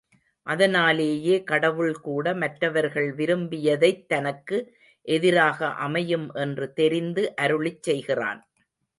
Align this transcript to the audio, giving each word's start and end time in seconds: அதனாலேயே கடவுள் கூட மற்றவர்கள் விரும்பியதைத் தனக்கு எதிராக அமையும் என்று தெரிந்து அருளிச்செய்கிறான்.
அதனாலேயே 0.47 1.43
கடவுள் 1.43 1.99
கூட 1.99 2.33
மற்றவர்கள் 2.33 3.09
விரும்பியதைத் 3.15 4.05
தனக்கு 4.05 4.57
எதிராக 5.05 5.69
அமையும் 5.79 6.27
என்று 6.35 6.73
தெரிந்து 6.73 7.33
அருளிச்செய்கிறான். 7.41 8.41